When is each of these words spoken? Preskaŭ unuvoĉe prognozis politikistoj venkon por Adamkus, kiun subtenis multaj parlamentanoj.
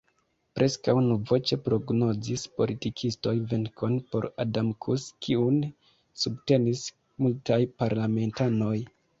Preskaŭ 0.59 0.93
unuvoĉe 0.99 1.57
prognozis 1.67 2.45
politikistoj 2.61 3.35
venkon 3.53 3.95
por 4.15 4.27
Adamkus, 4.47 5.07
kiun 5.27 5.63
subtenis 6.25 6.85
multaj 7.27 7.61
parlamentanoj. 7.85 8.77